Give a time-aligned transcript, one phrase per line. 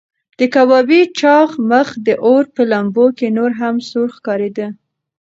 [0.39, 4.67] د کبابي چاغ مخ د اور په لمبو کې نور هم سور ښکارېده.